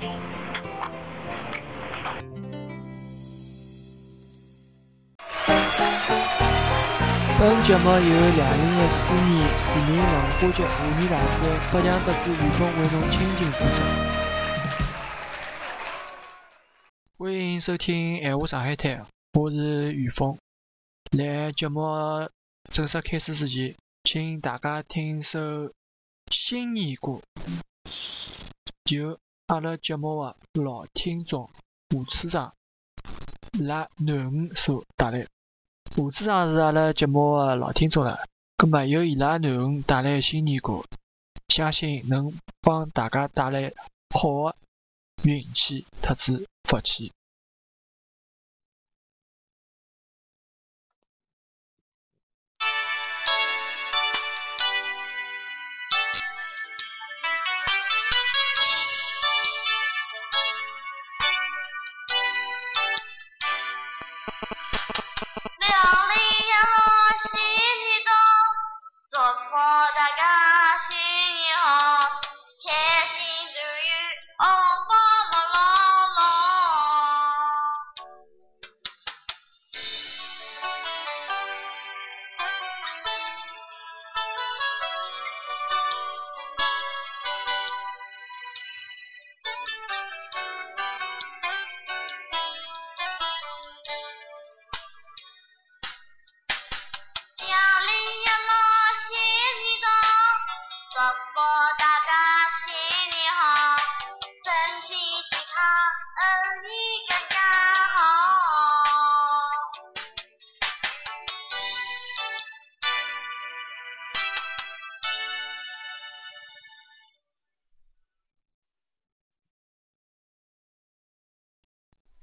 [0.00, 0.06] 本
[7.64, 7.98] 节目由
[8.36, 9.28] 两零一四年
[9.58, 11.36] 市民文化节、华谊大师、
[11.72, 13.82] 北疆得知、雨峰为侬倾情播出。
[17.16, 19.00] 欢迎收听《闲话上海滩》，
[19.32, 20.38] 我是雨峰。
[21.10, 21.82] 在节目
[22.70, 23.74] 正式开始之前，
[24.04, 25.40] 请大家听首
[26.30, 27.20] 新年歌，
[28.84, 29.18] 就。
[29.48, 31.48] 阿拉节目的老听众
[31.88, 32.52] 胡处长
[33.58, 35.26] 辣囡恩所带来。
[35.96, 38.20] 胡处长是阿拉节目的老听众了，
[38.58, 40.82] 葛末由伊拉囡恩带来新年歌，
[41.48, 42.30] 相信能
[42.60, 43.72] 帮大家带来
[44.14, 44.56] 好的
[45.22, 47.10] 运气特子福气。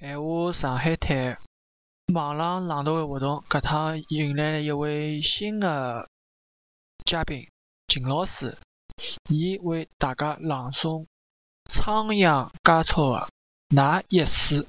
[0.07, 1.35] 闲话上海滩
[2.13, 6.07] 网浪朗读会活动，搿趟迎来了一位新的
[7.03, 7.49] 嘉宾
[7.87, 8.55] 秦老师，
[9.29, 11.01] 伊为大家朗诵
[11.71, 13.27] 《仓央嘉措的
[13.69, 14.61] 那一世》。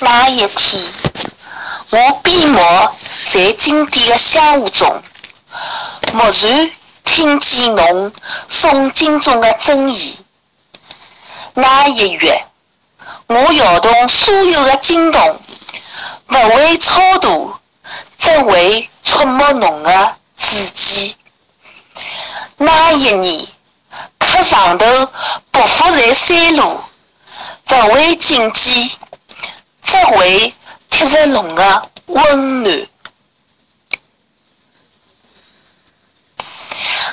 [0.00, 0.82] 那一天，
[1.90, 2.58] 我边牧
[3.26, 5.02] 在经典的香雾中，
[6.14, 6.70] 蓦然
[7.04, 8.10] 听见侬
[8.48, 10.24] 诵经中的真言。
[11.60, 12.46] 那一月，
[13.26, 15.40] 我摇动所有的经筒，
[16.28, 17.52] 勿为超度，
[18.16, 21.16] 只为触摸侬的指尖。
[22.58, 23.44] 那一年，
[24.18, 24.86] 磕上头
[25.50, 26.80] 匍匐在山路，
[27.72, 28.88] 勿为觐见。
[29.82, 30.54] 只为
[30.90, 32.86] 贴着侬的温暖。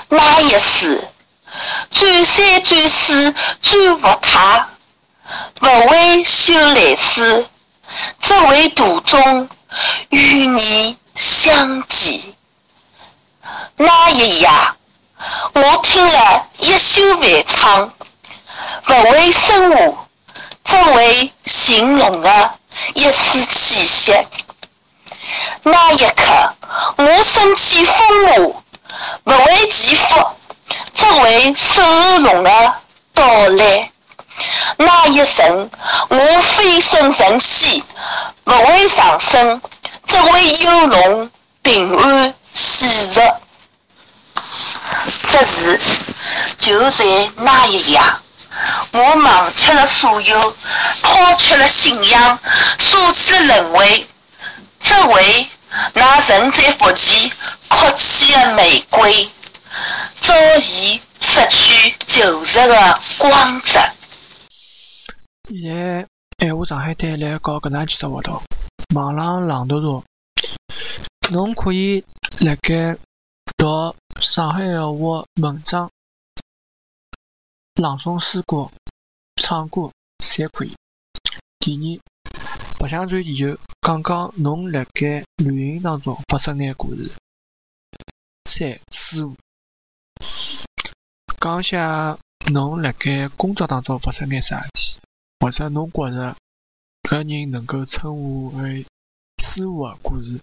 [0.10, 1.08] 那一世，
[1.92, 4.70] 转山转水转佛塔，
[5.62, 7.48] 勿为修来世，
[8.20, 9.50] 只为途中
[10.10, 12.22] 与你相见。
[13.78, 14.50] 那一夜，
[15.54, 17.94] 我听了一宿梵唱，
[18.90, 20.08] 勿为生活，
[20.64, 22.52] 只为寻侬的
[22.94, 24.14] 一丝气息。
[25.64, 26.56] 那一刻，
[26.98, 28.34] 我升起风华，
[29.26, 30.35] 勿为祈福，
[30.96, 32.74] 只为守候侬的
[33.14, 33.92] 到来。
[34.78, 35.70] 那一瞬，
[36.10, 37.84] 我飞升成仙，
[38.46, 39.62] 勿为长生，
[40.08, 43.42] 只为有侬平安喜乐。
[45.24, 45.80] 只是，
[46.58, 47.06] 就在
[47.38, 48.00] 那一夜。
[48.94, 50.56] 我忘却了所有，
[51.02, 52.40] 抛却了信仰，
[52.80, 54.08] 舍弃轮回，
[54.80, 55.48] 只为
[55.94, 57.30] 那仍在佛前
[57.68, 59.30] 哭泣的玫瑰，
[60.36, 63.80] 早已失去旧日的光泽。
[65.48, 66.06] 现在
[66.40, 68.42] 闲话上海滩来搞搿能几只活动，
[68.94, 70.04] 网浪朗读茶，
[71.32, 72.04] 侬可以
[72.42, 72.98] 辣盖
[73.56, 75.90] 读上海闲话文章、
[77.76, 78.70] 朗诵诗歌、
[79.42, 79.90] 唱歌，
[80.22, 80.74] 侪可以。
[81.60, 87.10] 第二，白相转地球，讲讲侬辣盖旅行当中发生眼故事。
[88.50, 89.34] 三，四五，
[91.46, 92.18] 讲下
[92.52, 94.98] 侬辣盖工作当中发生眼啥事体。
[95.40, 96.36] 或者侬觉着
[97.04, 98.84] 搿人能够称呼为
[99.44, 100.40] 师傅的故事。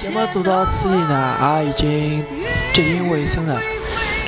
[0.00, 2.24] 节目做到这里呢，也已经
[2.72, 3.60] 接近尾声了。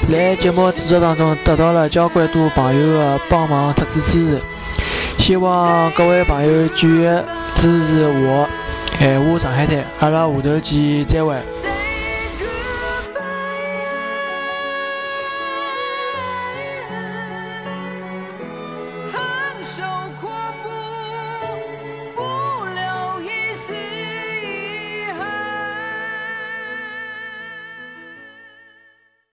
[0.06, 4.42] 在节目制作当中，得到了交关多朋友的帮忙特子支持，
[5.19, 7.10] 希望各位朋友继续
[7.54, 8.46] 支持我，
[8.98, 11.34] 闲话上海滩，阿拉下头见，再会。